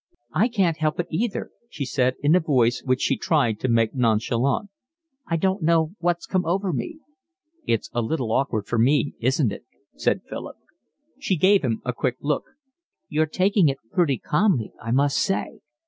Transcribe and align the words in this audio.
"I 0.33 0.47
can't 0.47 0.77
help 0.77 0.99
it 0.99 1.05
either," 1.11 1.51
she 1.69 1.85
said, 1.85 2.15
in 2.23 2.33
a 2.33 2.39
voice 2.39 2.81
which 2.83 3.01
she 3.01 3.17
tried 3.17 3.59
to 3.59 3.67
make 3.67 3.93
nonchalant. 3.93 4.71
"I 5.27 5.37
don't 5.37 5.61
know 5.61 5.93
what's 5.99 6.25
come 6.25 6.43
over 6.43 6.73
me." 6.73 6.97
"It's 7.67 7.91
a 7.93 8.01
little 8.01 8.31
awkward 8.31 8.65
for 8.65 8.79
me, 8.79 9.13
isn't 9.19 9.51
it?" 9.51 9.63
said 9.95 10.21
Philip. 10.27 10.55
She 11.19 11.35
gave 11.35 11.61
him 11.61 11.83
a 11.85 11.93
quick 11.93 12.17
look. 12.19 12.45
"You're 13.09 13.27
taking 13.27 13.69
it 13.69 13.77
pretty 13.91 14.17
calmly, 14.17 14.71
I 14.81 14.89
must 14.89 15.17
say." 15.19 15.59